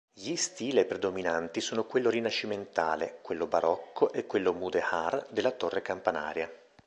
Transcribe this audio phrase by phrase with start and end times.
[0.15, 6.51] Gli stile predominanti sono quello rinascimentale, quello barocco e quello mudéjar della torre campanaria.